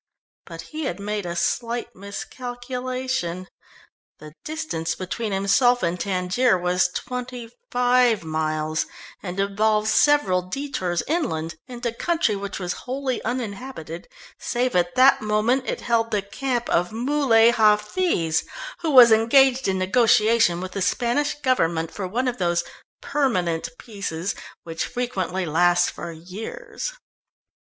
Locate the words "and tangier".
5.83-6.57